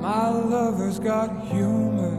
[0.00, 2.12] My lover's got humor.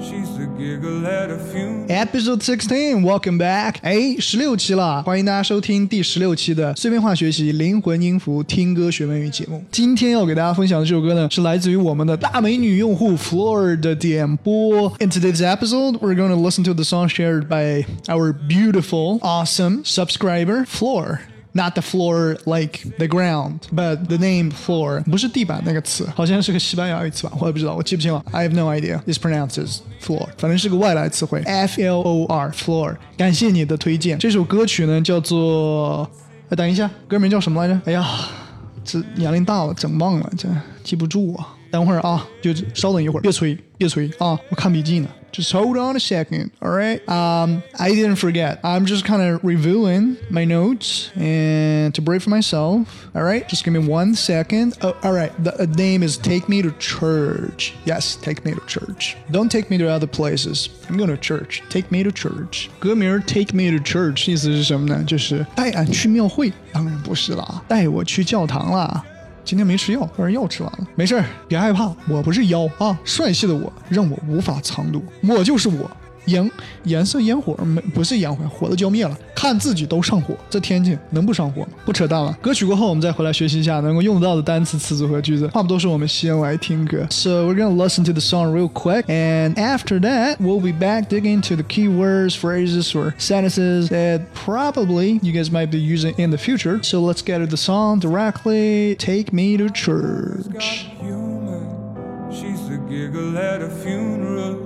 [0.00, 1.86] She's the giggle at a funeral.
[1.88, 3.76] Episode sixteen, welcome back。
[3.82, 9.62] 哎，十六期了，欢迎大家收听第十六期的碎片化学习灵魂音符听歌学美语节目。
[9.70, 14.92] 今天要给大家分享的这首歌呢，是来自于我们的大美女用户 Floor 的点播。
[14.98, 20.64] In today's episode, we're going to listen to the song shared by our beautiful, awesome subscriber
[20.64, 21.20] Floor.
[21.57, 28.23] Not the floor like the ground, but the name floor 不是地板那个词，好像是个西班牙语词吧，我也不知道，我记不清了。
[28.31, 28.99] I have no idea.
[29.05, 31.41] This pronounces floor，反正是个外来词汇。
[31.41, 32.95] F L O R floor。
[33.17, 34.19] 感谢你的推荐。
[34.19, 36.07] 这首歌曲呢叫做……
[36.49, 37.81] 哎，等一下，歌名叫什么来着？
[37.85, 38.07] 哎呀，
[38.85, 40.47] 这年龄大了，整忘了，这
[40.83, 41.56] 记不住啊。
[41.70, 45.08] 等会儿啊，就稍等一会儿，别催，别催啊，我看笔记呢。
[45.32, 47.00] Just hold on a second, all right?
[47.06, 48.60] Um, I didn't forget.
[48.60, 52.84] I'm just kind of reviewing my notes and to brief myself.
[53.14, 54.74] All right, just give me one second.
[54.82, 58.60] Oh, all right, the uh, name is "Take Me to Church." Yes, take me to
[58.66, 59.16] church.
[59.30, 60.68] Don't take me to other places.
[60.90, 61.62] I'm going to church.
[61.70, 62.68] Take me to church.
[62.78, 65.02] 歌名 "Take Me to Church" 意思是什么呢？
[65.06, 66.52] 就是带俺去庙会。
[66.74, 69.02] 当然不是啦，带我去教堂啦。
[69.47, 70.79] 今天没吃药，不然药吃完了。
[70.93, 72.99] 没事儿，别害怕，我不是妖啊！
[73.05, 75.89] 帅气的我，让我无法藏躲，我就是我。
[76.26, 76.48] 颜
[76.84, 80.36] 颜色烟火没不是烟火，火都浇灭了，看自己都上火。
[80.48, 81.68] 这天气能不上火吗？
[81.84, 82.32] 不扯淡了。
[82.40, 85.48] 歌曲过后，我们再回来学习一下能够用得到的单词、词组和句子。
[85.48, 87.04] 话不多说，我们先来听歌。
[87.10, 91.42] So we're gonna listen to the song real quick, and after that, we'll be back digging
[91.42, 96.38] into the keywords, phrases, or sentences that probably you guys might be using in the
[96.38, 96.78] future.
[96.84, 98.94] So let's get to the song directly.
[98.94, 100.86] Take me to church.
[102.30, 104.65] She's the giggle at a funeral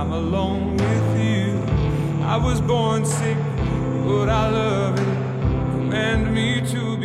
[0.00, 1.60] I'm alone with you.
[2.24, 3.36] I was born sick,
[4.06, 5.72] but I love it.
[5.72, 6.97] Command me to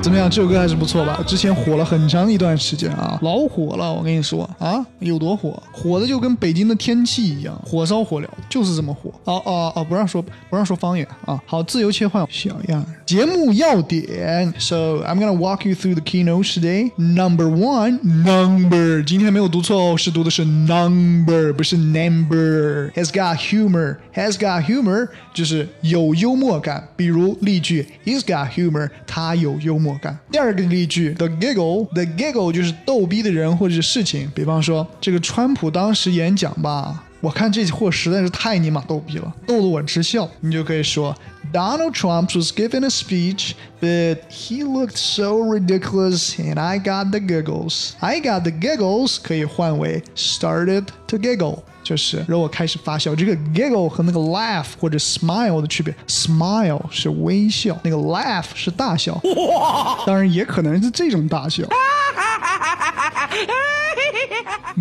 [0.00, 0.30] 怎么样？
[0.30, 1.22] 这首歌还是不错吧？
[1.26, 3.92] 之前火了很长一段时间啊，老火了。
[3.92, 5.60] 我跟你说啊，有多火？
[5.72, 9.10] 火的就跟北京的天气一样，火烧火燎，就是这么火。
[9.24, 11.38] 哦哦哦，不让说，不让说方言啊。
[11.44, 12.26] 好，自由切换。
[12.30, 12.84] 小样。
[13.04, 14.52] 节目要点。
[14.58, 16.92] So I'm gonna walk you through the keynote today.
[16.96, 19.02] Number one, number。
[19.04, 22.90] 今天没有读错哦，是读的是 number，不是 number。
[22.92, 23.96] Has got humor.
[24.14, 26.88] Has got humor 就是有幽默感。
[26.96, 30.17] 比如例句，He's got humor，他有幽默感。
[30.31, 34.29] 第二个例句，the giggle，the giggle 就是逗逼的人或者是事情。
[34.33, 40.29] 比方说，这个川普当时演讲吧，我看这货实在是太尼玛逗逼了，逗得我直笑。
[40.41, 41.15] 你就可以说，
[41.53, 47.91] Donald Trump was giving a speech, but he looked so ridiculous, and I got the giggles.
[47.99, 51.59] I got the giggles 可以换为 started to giggle。
[51.88, 53.14] 就是让我开始发笑。
[53.14, 59.18] 这个 giggle 和那个 laugh 或者 smile 的区别，smile 是微笑，那个 laugh 是大笑。
[60.06, 61.64] 当然也可能是这种大笑。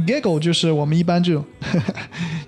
[0.05, 1.45] giggle 就是我们一般这种，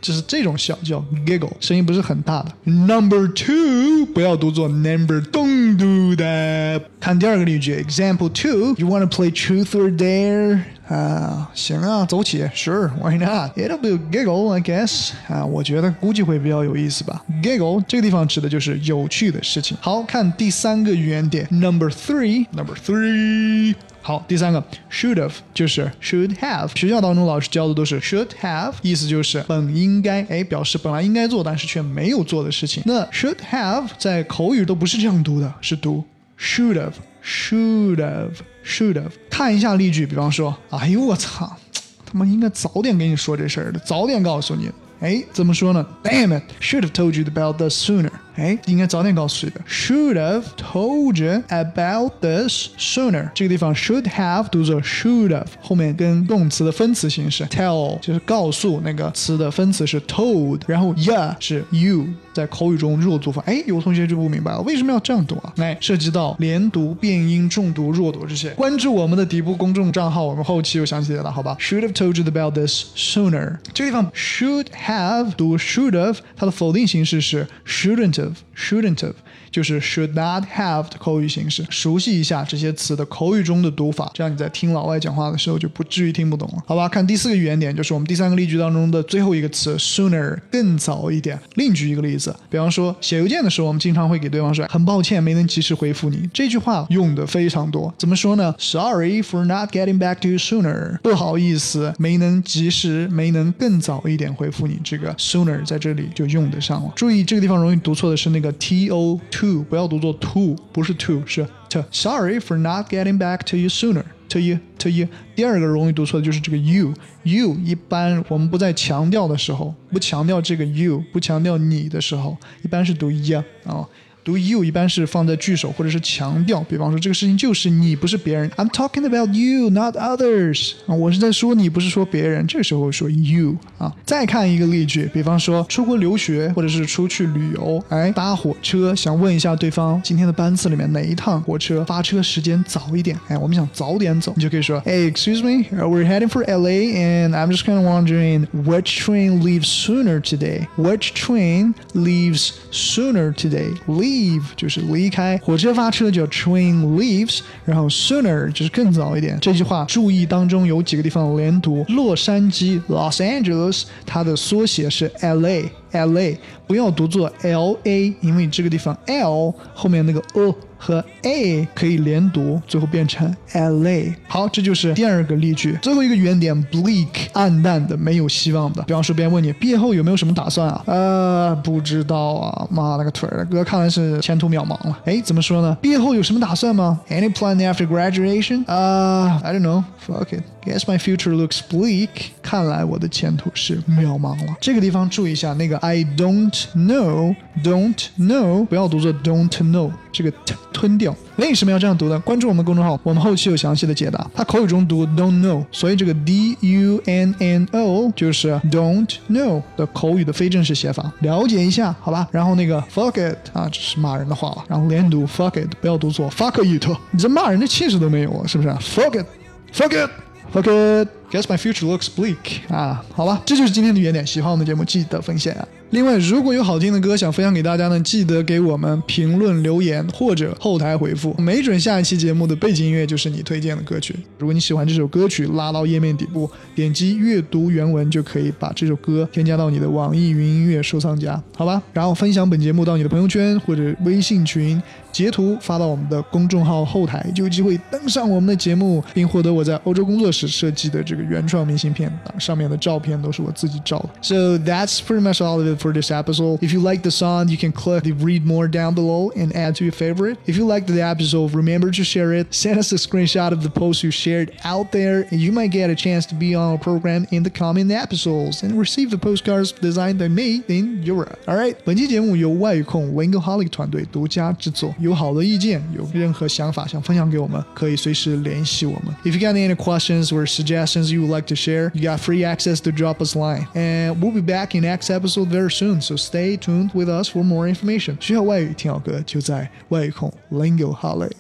[0.02, 2.52] 就是这种笑叫 giggle，声音不是很大的。
[2.66, 6.82] Number two 不要读作 number，don't do that。
[7.00, 10.64] 看第二个例句，example two，you want to play truth or dare？
[10.90, 15.12] 啊，行啊，走起，Sure，why not？It'll be a giggle, I guess。
[15.28, 17.24] 啊，我觉得估计会比较有意思吧。
[17.44, 19.78] Giggle 这个地方指的就是有趣的事情。
[19.82, 23.76] 好看第三个语言点，Number three，Number three。
[24.02, 32.82] 好，第三个 should have 就是 should have，学校当中老师教的都是 should have，意思就是本应该，哎，表示本来应该做但是却没有做的事情。
[32.88, 36.04] 那 should have 在口语都不是这样读的，是读
[36.40, 36.92] should have，should
[37.24, 38.32] should have
[38.64, 39.12] should have。
[39.30, 41.58] 看一下例句，比方说，哎呦我操！
[42.06, 44.72] 他妈应该早点跟你说这事儿的，早点告诉你。
[45.00, 46.44] 哎，怎么说呢？Damn it!
[46.60, 48.12] Should have told you about this sooner.
[48.40, 49.62] 哎，应该早点告诉你的。
[49.68, 53.30] Should have told you about this sooner。
[53.34, 57.44] 这个地方 should have 读作 should have，后面跟动词的分词形式。
[57.46, 63.44] Tell 就是告诉，那个词的分词是 told，然后 ya 是 you，在口语中弱读法。
[63.46, 65.54] 哎，有同学就不明白了，为什么要这样读啊？
[65.58, 68.50] 来，涉及到连读、变音、重读、弱读这些。
[68.52, 73.58] 关注我们的底部公众账号，我们后期有详细的了，好吧？Should have told you about this sooner。
[73.74, 79.14] 这个地方 should have 读 should have，它的否定形式是 shouldn't shouldn't have
[79.52, 86.88] 就是 should not have 的口语形式，熟悉一下这些词的口语中的读法，这样你在听老外讲话的时候就不至于听不懂了，好吧？
[86.88, 91.40] 看第四个语言点，就是我们第三个例句当中的最后一个词 sooner 更早一点。
[91.56, 97.94] 另举一个例子，比方说写邮件的时候，我们经常会给对方说很抱歉没能及时回复你，这句话用的非常多。
[97.98, 104.80] 怎么说呢？Sorry for not getting back to you sooner，不好意思没能及时、没能更早一点回复你。
[104.84, 106.94] 这个 sooner 在这里就用得上了。
[106.96, 109.20] 注意这个地方容易读错的是那个 to。
[109.32, 111.84] two，不要读作 two，不是 two，是 t。
[111.92, 114.04] Sorry for not getting back to you sooner.
[114.30, 115.08] To you, to you。
[115.36, 116.94] 第二个容易读错的就是这个 you。
[117.24, 123.88] you 一般我们不在强调的时候，不强调这个 you，不强调你的时候，一般是读 ya 啊。
[124.25, 128.49] 读 you 一般是放在句首或者是强调，比方说这个事情就是你，不是别人。
[128.53, 130.73] I'm talking about you, not others。
[130.87, 132.47] 啊，我是在说你，不是说别人。
[132.47, 133.93] 这个时候说 you 啊。
[134.07, 143.15] 再看一个例句，比方说出国留学或者是出去旅游，哎，搭火车，想问一下对方今天的班次里面哪一趟火车发车时间早一点？
[143.29, 149.67] 哎，我们想早点走，你就可以说，Hey, excuse me, we're heading for LA, and I'm just kind of wondering which train leaves
[149.67, 150.67] sooner today?
[150.79, 153.75] Which train leaves sooner today?
[153.87, 159.38] leave Leave 就是离开，火车发车叫 train leaves，然后 sooner 就是更早一点。
[159.40, 170.56] 这句话注意当中有几个地方连读，洛杉矶 Los Angeles，它的缩写是 LA LA，不要读作 LA，因为这个地方 L 后面那个 o。
[170.80, 174.16] 和 a 可以连读，最后变成 la。
[174.28, 175.78] 好，这就是第二个例句。
[175.82, 178.82] 最后一个原点 bleak，暗淡的，没有希望的。
[178.84, 180.82] 比方说，别人问你毕业后有没有什么打算啊？
[180.88, 184.98] 呃，不知道啊，妈了个腿儿，哥看来是前途渺茫了。
[185.06, 185.78] 哎，怎么说呢？
[185.82, 188.66] 毕业后有什么打算吗？Any plan after graduation？
[188.66, 189.84] 啊，I don't know。
[190.08, 190.44] Fuck it。
[190.66, 192.10] Guess my future looks bleak。
[192.42, 194.56] 看来我的前途是渺茫了。
[194.60, 200.32] 这个地方注意一下，那个 I don't know，don't know，不要读作 don't know，这个
[200.74, 201.16] 吞掉。
[201.38, 202.20] 为什么要这样读呢？
[202.20, 204.30] 关注我们公众号，我们后期有详细的解答。
[204.34, 212.28] 它口语中读 don't know，所以这个 d u n n o 就是 don't know 的口语的非正式写法，了解一下，好吧？
[212.32, 214.64] 然后那个 fuck it 啊，这是骂人的话了。
[214.68, 221.08] 然后连读 fuck it，不要读错 fuck it，你这骂人的气势都没有啊，是不是？fuck it，fuck it，fuck it。
[221.32, 224.26] Guess my future looks bleak 啊，好吧，这就是今天的原点。
[224.26, 225.68] 喜欢我们的节目，记得分享啊。
[225.92, 234.16] 另外，如果有好听的歌想分享给大家呢，记得给我们评论留言或者后台回复，没准下一期节目的背景音乐就是你推荐的歌曲。
[234.38, 241.82] 如果你喜欢这首歌曲，拉到页面底部，点击阅读原文就可以把这首歌添加到你的网易云音乐收藏夹，好吧？
[241.94, 244.82] 然后分享本节目到你的朋友圈或者微信群，
[245.12, 251.24] 截图发到我们的公众号后台，就有机会登上我们的节目，并获得我在欧洲工作时设计的这个。
[251.30, 254.10] 原创明信片啊，上面的照片都是我自己照的。
[254.22, 256.63] So that's pretty much all of it for this episode.
[256.63, 259.77] If you like the song, you can click the read more down below and add
[259.77, 260.39] to your favorite.
[260.47, 262.55] If you liked the episode, remember to share it.
[262.55, 265.91] Send us a screenshot of the post you shared out there, and you might get
[265.91, 269.73] a chance to be on our program in the coming episodes and receive the postcards
[269.73, 271.39] designed by me in Europe.
[271.47, 274.95] Alright，本期节目由外语控 Lingoholic 团队独家制作。
[274.99, 279.15] 有好的意见，有任何想法想分享给我们，可以随时联系我们。
[279.25, 282.81] If you got any questions or suggestions, you would like to share, you got free access
[282.81, 283.67] to drop us a line.
[283.75, 287.43] And we'll be back in next episode very soon, so stay tuned with us for
[287.45, 288.17] more information.
[288.21, 291.33] 学好外语，听好歌就在外语控 Lingo Holic。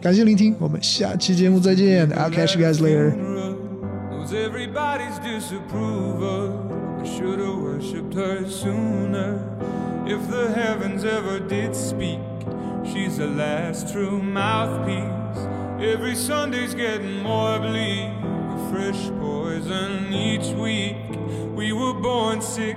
[0.00, 2.10] 感谢聆听，我们下期节目再见。
[2.10, 3.14] I'll catch you guys later.
[4.34, 6.52] everybody's disapproval.
[7.00, 9.38] I should have worshipped her sooner.
[10.06, 12.20] If the heavens ever did speak,
[12.84, 15.48] she's the last true mouthpiece.
[15.80, 18.10] Every Sunday's getting more bleak
[18.70, 20.96] fresh poison each week.
[21.54, 22.76] We were born sick,